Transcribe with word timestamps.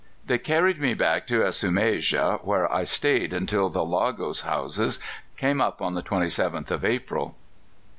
They 0.25 0.39
carried 0.39 0.81
me 0.81 0.95
back 0.95 1.27
to 1.27 1.41
Esumeja, 1.43 2.43
where 2.43 2.65
I 2.73 2.85
stayed 2.85 3.33
until 3.33 3.69
the 3.69 3.85
Lagos 3.85 4.41
Hausas 4.41 4.97
came 5.37 5.61
up 5.61 5.79
on 5.79 5.93
the 5.93 6.01
27th 6.01 6.71
of 6.71 6.83
April." 6.83 7.35